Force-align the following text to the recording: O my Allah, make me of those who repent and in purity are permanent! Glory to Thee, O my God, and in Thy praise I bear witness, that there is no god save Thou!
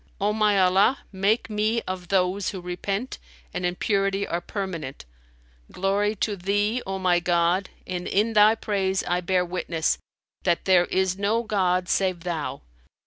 O 0.19 0.33
my 0.33 0.59
Allah, 0.59 0.97
make 1.11 1.47
me 1.47 1.83
of 1.83 2.07
those 2.07 2.49
who 2.49 2.59
repent 2.59 3.19
and 3.53 3.67
in 3.67 3.75
purity 3.75 4.25
are 4.25 4.41
permanent! 4.41 5.05
Glory 5.71 6.15
to 6.15 6.35
Thee, 6.35 6.81
O 6.87 6.97
my 6.97 7.19
God, 7.19 7.69
and 7.85 8.07
in 8.07 8.33
Thy 8.33 8.55
praise 8.55 9.03
I 9.03 9.21
bear 9.21 9.45
witness, 9.45 9.99
that 10.41 10.65
there 10.65 10.85
is 10.85 11.19
no 11.19 11.43
god 11.43 11.87
save 11.87 12.21
Thou! 12.21 12.61